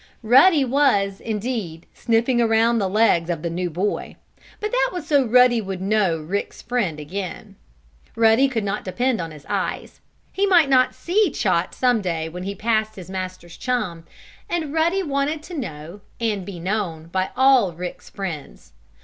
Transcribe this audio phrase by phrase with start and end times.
[0.23, 4.15] Ruddy was, indeed, sniffing around the legs of the new boy.
[4.59, 7.55] But that was so Ruddy would know Rick's friend again.
[8.15, 10.01] Ruddy could not depend on his eyes.
[10.33, 14.03] He might not see Chot some day when he passed his master's chum,
[14.49, 18.73] and Ruddy wanted to know, and be known, by all Rick's friends.